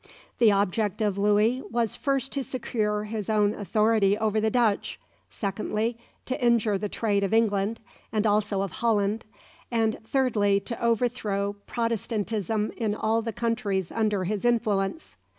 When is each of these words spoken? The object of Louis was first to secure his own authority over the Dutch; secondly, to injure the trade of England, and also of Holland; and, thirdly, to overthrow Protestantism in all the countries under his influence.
The 0.39 0.51
object 0.51 0.99
of 0.99 1.19
Louis 1.19 1.61
was 1.69 1.95
first 1.95 2.31
to 2.31 2.43
secure 2.43 3.03
his 3.03 3.29
own 3.29 3.53
authority 3.53 4.17
over 4.17 4.41
the 4.41 4.49
Dutch; 4.49 4.99
secondly, 5.29 5.95
to 6.25 6.43
injure 6.43 6.79
the 6.79 6.89
trade 6.89 7.23
of 7.23 7.35
England, 7.35 7.79
and 8.11 8.25
also 8.25 8.63
of 8.63 8.71
Holland; 8.71 9.25
and, 9.69 9.99
thirdly, 10.03 10.59
to 10.61 10.83
overthrow 10.83 11.55
Protestantism 11.67 12.71
in 12.77 12.95
all 12.95 13.21
the 13.21 13.31
countries 13.31 13.91
under 13.91 14.23
his 14.23 14.43
influence. 14.43 15.17